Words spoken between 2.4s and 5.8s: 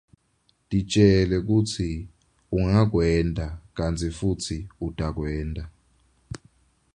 ungakwenta kantsi futsi utakwenta.